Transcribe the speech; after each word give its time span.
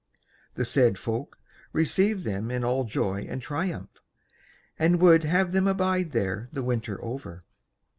The 0.55 0.65
said 0.65 0.97
Folk 0.97 1.37
received 1.73 2.23
them 2.23 2.49
in 2.49 2.63
all 2.63 2.85
joy 2.85 3.27
and 3.29 3.39
triumph, 3.39 4.01
and 4.79 4.99
would 4.99 5.25
have 5.25 5.51
them 5.51 5.67
abide 5.67 6.11
there 6.11 6.49
the 6.51 6.63
winter 6.63 6.99
over. 7.05 7.43